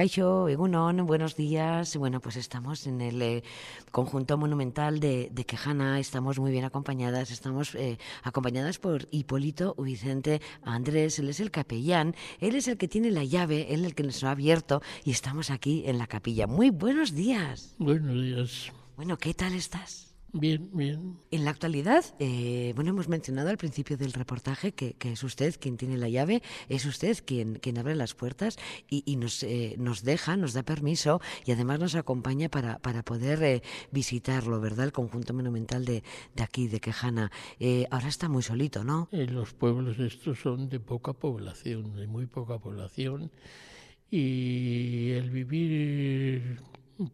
[0.00, 1.94] Caixo, Egunon, buenos días.
[1.94, 3.42] Bueno, pues estamos en el eh,
[3.90, 11.18] conjunto monumental de, Quejana, estamos muy bien acompañadas, estamos eh, acompañadas por Hipólito Vicente Andrés,
[11.18, 14.04] él es el capellán, él es el que tiene la llave, él es el que
[14.04, 16.46] nos ha abierto y estamos aquí en la capilla.
[16.46, 17.74] Muy buenos días.
[17.76, 18.72] Buenos días.
[18.96, 20.09] Bueno, ¿qué tal estás?
[20.32, 21.18] Bien, bien.
[21.32, 25.76] En la actualidad, eh, bueno, hemos mencionado al principio del reportaje que, es usted quien
[25.76, 28.56] tiene la llave, es usted quien, quien abre las puertas
[28.88, 33.42] y, nos, eh, nos deja, nos da permiso y además nos acompaña para, para poder
[33.42, 34.86] eh, visitarlo, ¿verdad?
[34.86, 36.04] El conjunto monumental de,
[36.36, 37.32] de aquí, de Quejana.
[37.90, 39.08] ahora está muy solito, ¿no?
[39.10, 43.30] los pueblos estos son de poca población, de muy poca población
[44.10, 46.60] y el vivir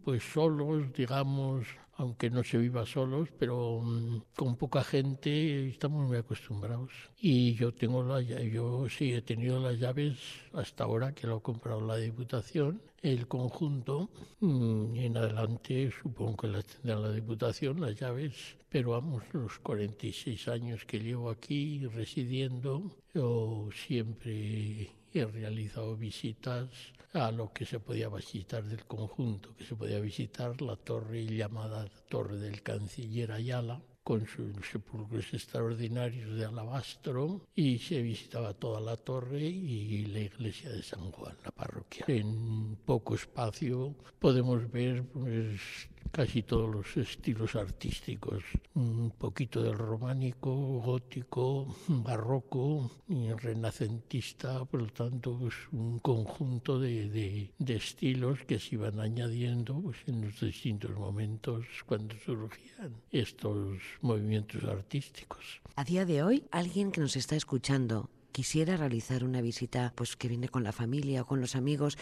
[0.05, 1.66] pues solos, digamos,
[1.97, 6.91] aunque no se viva solos, pero mm, con poca gente estamos muy acostumbrados.
[7.19, 10.19] Y yo tengo la yo sí he tenido las llaves
[10.53, 14.11] hasta ahora que lo ha comprado la Diputación, el conjunto,
[14.41, 20.49] mm, en adelante supongo que las tendrá la Diputación, las llaves, pero vamos, los 46
[20.49, 26.69] años que llevo aquí residiendo, yo siempre he realizado visitas
[27.13, 31.89] a lo que se podía visitar del conjunto, que se podía visitar la torre llamada
[32.09, 38.97] Torre del Canciller Ayala, con sus sepulcros extraordinarios de alabastro y se visitaba toda la
[38.97, 42.05] torre y la iglesia de San Juan, la parroquia.
[42.07, 45.61] En poco espacio podemos ver pues,
[46.10, 48.43] casi todos los estilos artísticos,
[48.74, 57.52] un poquito del románico, gótico, barroco y renacentista, por lo tanto es un conjunto de,
[57.66, 65.60] estilos que se iban añadiendo pues, en los distintos momentos cuando surgían estos movimientos artísticos.
[65.75, 70.28] A día de hoy, alguien que nos está escuchando quisiera realizar una visita pues que
[70.28, 71.97] viene con la familia o con los amigos,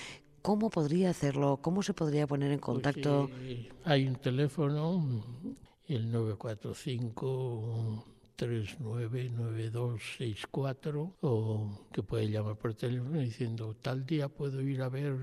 [0.45, 1.59] ¿Cómo podría hacerlo?
[1.63, 3.31] ¿Cómo se podría poner en pues, contacto?
[3.41, 5.03] Eh, hay un teléfono,
[5.89, 8.05] el 945
[8.37, 15.17] 399264 o que puede llamar por teléfono diciendo tal día puedo ir a ver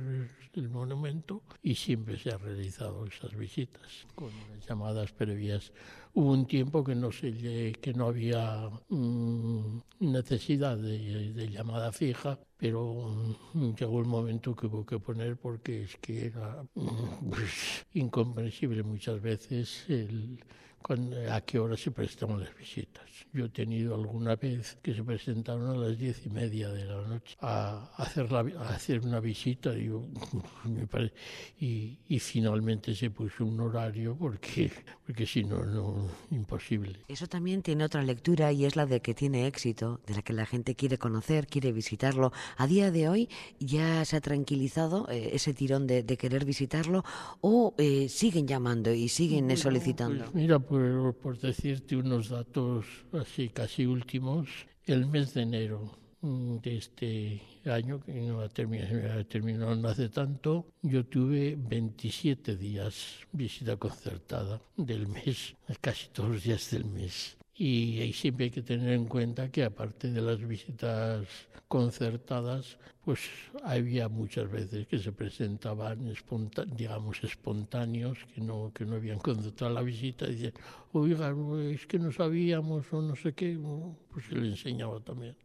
[0.53, 4.31] el monumento y siempre se han realizado esas visitas con
[4.67, 5.71] llamadas previas.
[6.13, 13.31] Hubo un tiempo que no se que no había mm, necesidad de, llamada fija, pero
[13.53, 16.63] mm, llegó el momento que hubo que poner porque es que era
[17.29, 20.43] pues, incomprensible muchas veces el
[21.29, 23.03] a qué hora se prestan las visitas.
[23.33, 27.01] Yo he tenido alguna vez que se presentaron a las diez y media de la
[27.07, 30.05] noche a hacer, la, a hacer una visita digo,
[31.59, 34.71] y, y, finalmente se puso un horario porque,
[35.05, 36.99] porque si no, no, imposible.
[37.07, 40.33] Eso también tiene otra lectura y es la de que tiene éxito, de la que
[40.33, 42.33] la gente quiere conocer, quiere visitarlo.
[42.57, 47.03] A día de hoy ya se ha tranquilizado eh, ese tirón de, querer visitarlo
[47.39, 50.25] o eh, siguen llamando y siguen solicitando.
[50.25, 54.47] Pues mira, por, decirte unos datos así casi últimos,
[54.85, 60.67] el mes de enero mm, de este año, que no ha terminado, no hace tanto,
[60.81, 67.37] yo tuve 27 días visita concertada del mes, casi todos los días del mes.
[67.63, 71.27] Y, siempre hay que tener en cuenta que aparte de las visitas
[71.67, 73.19] concertadas, pues
[73.63, 76.11] había muchas veces que se presentaban,
[76.75, 80.53] digamos, espontáneos, que no, que no habían concertado la visita, y decían,
[80.91, 81.35] oiga,
[81.71, 83.59] es que no sabíamos o no sé qué,
[84.11, 85.35] pues se le enseñaba también.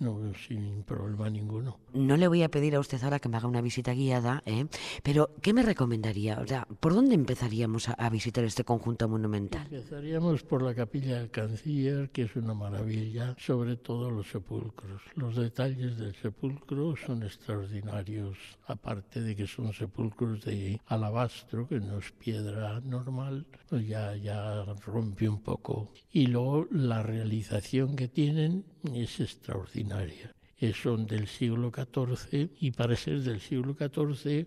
[0.00, 1.78] No, sin problema ninguno.
[1.92, 4.66] No le voy a pedir a usted ahora que me haga una visita guiada, ¿eh?
[5.02, 6.40] pero ¿qué me recomendaría?
[6.40, 9.66] O sea, ¿por dónde empezaríamos a, visitar este conjunto monumental?
[9.70, 15.02] Empezaríamos por la capilla del canciller, que es una maravilla, sobre todo los sepulcros.
[15.16, 18.38] Los detalles del sepulcro son extraordinarios,
[18.68, 24.64] aparte de que son sepulcros de alabastro, que no es piedra normal, pues ya, ya
[24.86, 25.92] rompe un poco.
[26.10, 28.64] Y luego la realización que tienen
[28.94, 30.34] es extraordinaria.
[30.74, 34.46] Son del siglo XIV y para ser del siglo XIV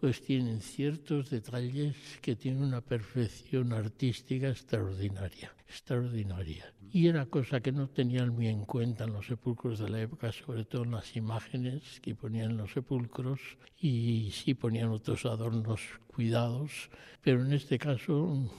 [0.00, 6.72] pues tienen ciertos detalles que tienen una perfección artística extraordinaria, extraordinaria.
[6.90, 10.32] Y era cosa que no tenían muy en cuenta en los sepulcros de la época,
[10.32, 13.40] sobre todo en las imágenes que ponían en los sepulcros,
[13.78, 16.90] y sí ponían otros adornos cuidados,
[17.20, 18.50] pero en este caso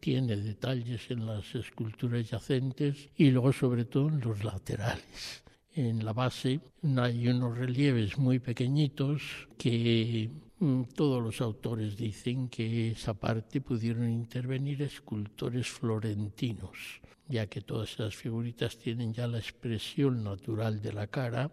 [0.00, 5.44] tiene detalles en las esculturas yacentes y luego sobre todo en los laterales.
[5.74, 6.60] En la base
[6.96, 14.10] hay unos relieves muy pequeñitos que mm, todos los autores dicen que esa parte pudieron
[14.10, 21.06] intervenir escultores florentinos, ya que todas esas figuritas tienen ya la expresión natural de la
[21.06, 21.52] cara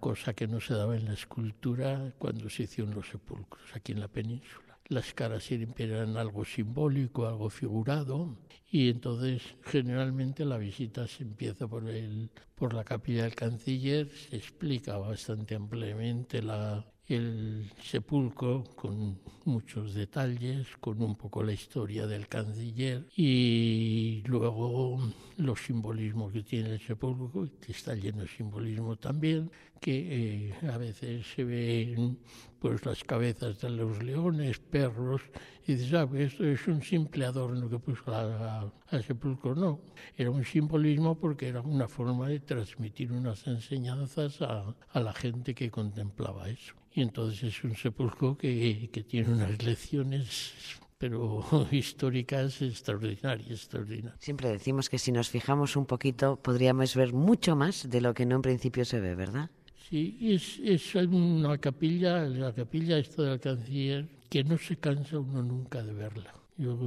[0.00, 4.00] cosa que no se daba en la escultura cuando se hicieron los sepulcros aquí en
[4.00, 8.36] la península las caras siempre eran algo simbólico, algo figurado,
[8.70, 14.36] y entonces generalmente la visita se empieza por, el, por la capilla del canciller, se
[14.36, 22.26] explica bastante ampliamente la, el sepulcro con muchos detalles, con un poco la historia del
[22.26, 24.98] canciller y luego
[25.36, 29.50] los simbolismos que tiene el sepulcro, que está lleno de simbolismo también,
[29.80, 32.18] que eh, a veces se ven
[32.58, 35.22] pues las cabezas de los leones, perros,
[35.66, 39.54] y dices, ah, pues esto es un simple adorno que puso al sepulcro.
[39.54, 39.80] No,
[40.16, 45.54] era un simbolismo porque era una forma de transmitir unas enseñanzas a, a la gente
[45.54, 46.74] que contemplaba eso.
[46.96, 50.54] Y entonces es un sepulcro que, que tiene unas lecciones
[50.96, 54.18] pero históricas extraordinarias, extraordinarias.
[54.18, 58.24] Siempre decimos que si nos fijamos un poquito podríamos ver mucho más de lo que
[58.24, 59.50] no en principio se ve, ¿verdad?
[59.90, 65.42] Sí, es, es una capilla, la capilla esta del canciller, que no se cansa uno
[65.42, 66.32] nunca de verla.
[66.58, 66.78] Yo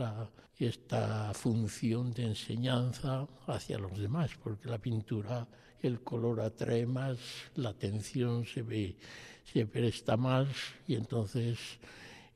[0.57, 5.47] esta función de enseñanza hacia los demás, porque la pintura
[5.81, 7.19] el color atrae más,
[7.55, 8.97] la atención se ve,
[9.45, 10.49] se presta más
[10.87, 11.59] y entonces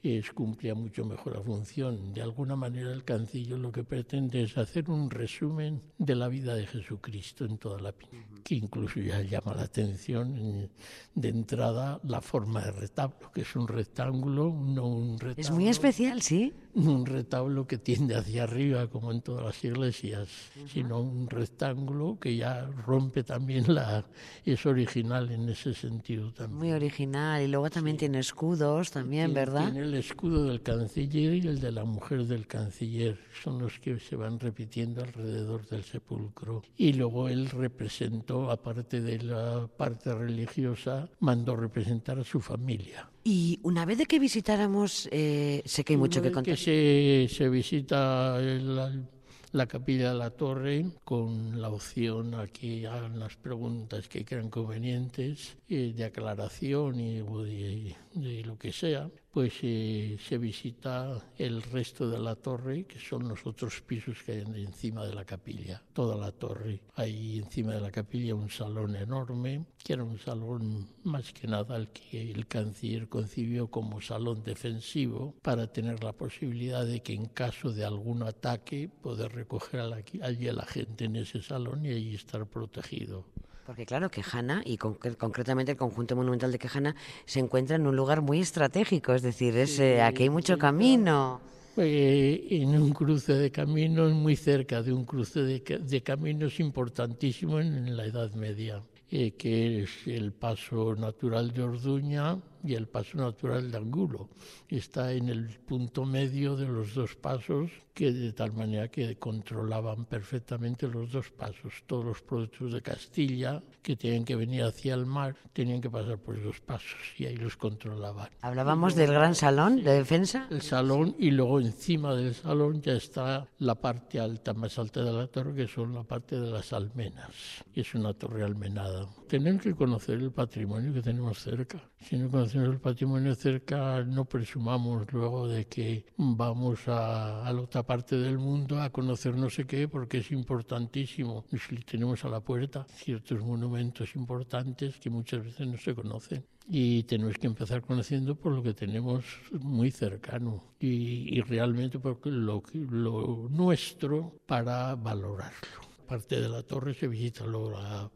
[0.03, 2.13] es, cumplía mucho mejor la función.
[2.13, 6.55] De alguna manera el cancillo lo que pretende es hacer un resumen de la vida
[6.55, 10.69] de Jesucristo en toda la pintura, que incluso ya llama la atención
[11.15, 15.41] de entrada la forma de retablo, que es un rectángulo, no un retablo.
[15.41, 20.27] Es muy especial, sí un retablo que tiende hacia arriba, como en todas las iglesias,
[20.67, 24.05] sino un rectángulo que ya rompe también la...
[24.45, 26.57] es original en ese sentido también.
[26.57, 29.71] Muy original, y luego también tiene escudos también, ¿verdad?
[29.71, 34.00] Tiene el escudo del canciller y el de la mujer del canciller, son los que
[34.00, 36.63] se van repitiendo alrededor del sepulcro.
[36.75, 43.10] Y luego él representó, aparte de la parte religiosa, mandó representar a su familia.
[43.24, 46.56] Y una vez de que visitáramos, eh, sé que hay mucho que contar.
[46.56, 49.06] Que se, se visita el,
[49.54, 54.50] la capilla de la torre con la opción a que hagan las preguntas que crean
[54.50, 62.07] convenientes eh, de aclaración y de, lo que sea, pues eh, se visita el resto
[62.07, 66.15] de la torre, que son los otros pisos que hay encima de la capilla, toda
[66.15, 66.81] la torre.
[66.94, 71.75] Hay encima de la capilla un salón enorme, que era un salón más que nada
[71.77, 77.25] el que el canciller concibió como salón defensivo para tener la posibilidad de que en
[77.25, 79.79] caso de algún ataque poder recoger
[80.21, 83.25] allí a la gente en ese salón y allí estar protegido.
[83.65, 86.95] Porque claro, Quejana, y concretamente el conjunto monumental de Quejana,
[87.25, 91.39] se encuentra en un lugar muy estratégico, es decir, es, eh, aquí hay mucho camino.
[91.77, 97.96] Eh, en un cruce de caminos, muy cerca de un cruce de, caminos importantísimo en,
[97.98, 103.72] la Edad Media, eh, que es el paso natural de Orduña, y el paso natural
[103.72, 104.29] de Angulo.
[104.70, 110.05] Está en el punto medio de los dos pasos, que de tal manera que controlaban
[110.05, 111.84] perfectamente los dos pasos.
[111.86, 116.17] Todos los productos de Castilla que tienen que venir hacia el mar tenían que pasar
[116.17, 118.29] por esos pasos y ahí los controlaban.
[118.41, 120.48] Hablábamos del gran salón de defensa.
[120.50, 125.13] El salón y luego encima del salón ya está la parte alta, más alta de
[125.13, 127.63] la torre, que son la parte de las almenas.
[127.75, 129.08] Es una torre almenada.
[129.27, 131.79] Tenemos que conocer el patrimonio que tenemos cerca.
[132.00, 138.15] Si no el patrimonio cerca, no presumamos luego de que vamos a, la otra parte
[138.17, 141.45] del mundo a conocer no sé qué, porque es importantísimo.
[141.51, 147.03] Si tenemos a la puerta ciertos monumentos importantes que muchas veces no se conocen y
[147.03, 153.48] tenemos que empezar conociendo por lo que tenemos muy cercano y, realmente porque lo, lo
[153.50, 155.83] nuestro para valorarlo.
[156.07, 158.10] Parte de la torre se visita luego la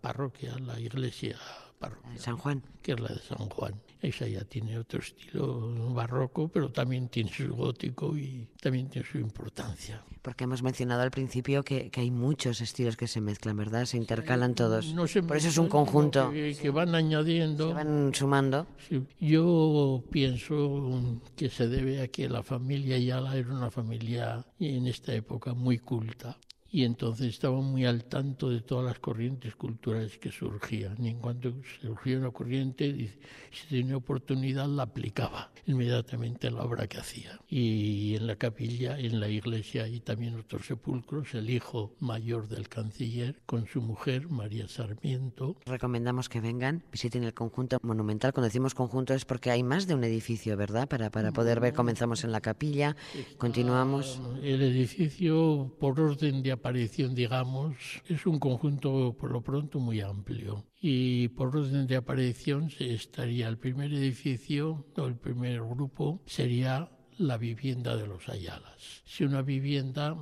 [0.00, 1.36] parroquia, la iglesia
[1.80, 2.16] parroquia.
[2.18, 2.62] San Juan.
[2.82, 3.74] Que es la de San Juan.
[4.00, 9.18] Esa ya tiene otro estilo barroco, pero también tiene su gótico y también tiene su
[9.18, 10.02] importancia.
[10.22, 13.84] Porque hemos mencionado al principio que, que hay muchos estilos que se mezclan, ¿verdad?
[13.86, 14.94] Se intercalan todos.
[14.94, 16.30] No se Por eso es un conjunto.
[16.30, 17.68] Que, que van añadiendo.
[17.68, 18.66] Se van sumando.
[18.88, 24.86] Sí, Yo pienso que se debe a que la familia Ayala era una familia en
[24.86, 26.38] esta época muy culta
[26.70, 30.96] y entonces estaba muy al tanto de todas las corrientes culturales que surgían.
[31.04, 33.18] Y en cuanto surgía una corriente,
[33.50, 37.40] si tenía oportunidad la aplicaba inmediatamente a la obra que hacía.
[37.48, 41.34] Y en la capilla, en la iglesia, hay también otros sepulcros.
[41.34, 47.34] El hijo mayor del canciller con su mujer, María Sarmiento, Recomendamos que vengan, visiten el
[47.34, 48.32] conjunto monumental.
[48.32, 50.88] Cuando decimos conjunto es porque hay más de un edificio, ¿verdad?
[50.88, 52.96] Para, para poder ver, comenzamos en la capilla,
[53.38, 54.20] continuamos.
[54.42, 60.66] El edificio, por orden de aparición, digamos, es un conjunto por lo pronto muy amplio.
[60.80, 67.38] Y por orden de aparición estaría el primer edificio o el primer grupo sería la
[67.38, 69.02] vivienda de los Ayalas.
[69.06, 70.16] Si una vivienda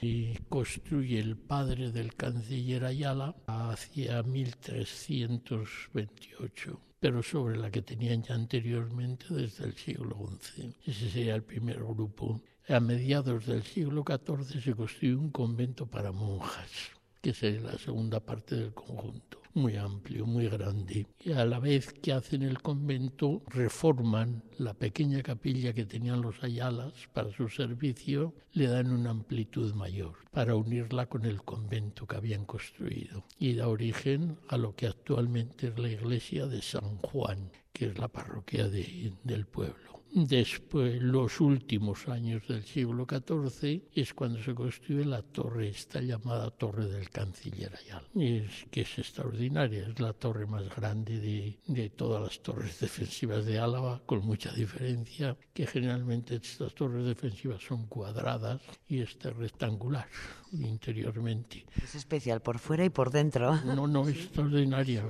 [0.00, 8.34] y construye el padre del canciller Ayala hacia 1328, pero sobre la que tenían ya
[8.34, 10.74] anteriormente desde el siglo XI.
[10.86, 12.40] Ese sería el primer grupo.
[12.68, 16.90] A mediados del siglo XIV se construyó un convento para monjas,
[17.22, 21.06] que sería la segunda parte del conjunto muy amplio, muy grande.
[21.20, 26.42] Y a la vez que hacen el convento, reforman la pequeña capilla que tenían los
[26.44, 32.16] Ayalas para su servicio, le dan una amplitud mayor para unirla con el convento que
[32.16, 37.50] habían construido y da origen a lo que actualmente es la iglesia de San Juan,
[37.72, 39.97] que es la parroquia de, del pueblo.
[40.10, 46.50] Después, los últimos años del siglo XIV es cuando se construye la torre, esta llamada
[46.50, 51.90] Torre del Canciller Ayala, es, que es extraordinaria, es la torre más grande de, de
[51.90, 57.86] todas las torres defensivas de Álava, con mucha diferencia, que generalmente estas torres defensivas son
[57.86, 60.08] cuadradas y esta es rectangular
[60.52, 61.66] interiormente.
[61.82, 63.56] Es especial por fuera y por dentro.
[63.64, 65.04] No, no, es extraordinaria.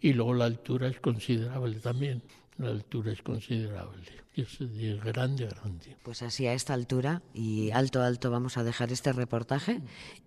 [0.00, 2.22] Y luego la altura es considerable también.
[2.58, 4.22] La altura es considerable.
[4.34, 5.96] Es de grande, grande.
[6.02, 9.80] Pues así a esta altura y alto, alto vamos a dejar este reportaje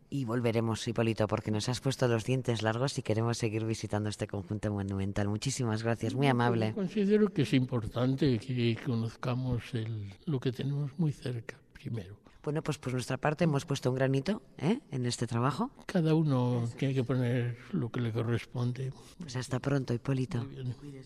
[0.09, 4.27] y volveremos, Hipólito, porque nos has puesto los dientes largos y queremos seguir visitando este
[4.27, 5.27] conjunto monumental.
[5.27, 6.73] Muchísimas gracias, muy amable.
[6.73, 12.15] Considero que es importante que conozcamos el, lo que tenemos muy cerca primero.
[12.43, 14.79] Bueno, pues por nuestra parte hemos puesto un granito ¿eh?
[14.91, 15.71] en este trabajo.
[15.87, 18.93] Cada uno tiene que poner lo que le corresponde.
[19.17, 20.43] Pues hasta pronto, Hipólito.
[20.43, 21.05] Muy bien.